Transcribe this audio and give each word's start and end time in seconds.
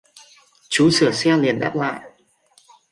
chú 0.69 0.89
sửa 0.89 1.11
xe 1.11 1.37
liền 1.37 1.59
đáp 1.59 1.75
lại 1.75 2.01